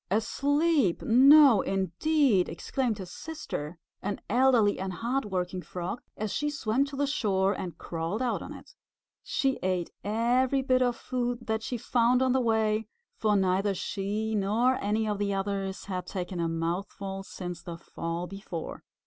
[0.09, 1.03] "Asleep!
[1.03, 6.95] No indeed!" exclaimed his sister, an elderly and hard working Frog, as she swam to
[6.95, 8.73] the shore and crawled out on it.
[9.21, 14.33] She ate every bit of food that she found on the way, for neither she
[14.33, 18.83] nor any of the others had taken a mouthful since the fall before.